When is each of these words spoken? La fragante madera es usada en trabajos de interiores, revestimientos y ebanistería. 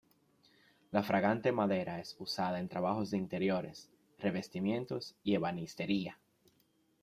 La 0.89 1.03
fragante 1.03 1.51
madera 1.51 1.99
es 1.99 2.15
usada 2.17 2.59
en 2.59 2.67
trabajos 2.67 3.11
de 3.11 3.17
interiores, 3.19 3.87
revestimientos 4.17 5.15
y 5.23 5.35
ebanistería. 5.35 6.17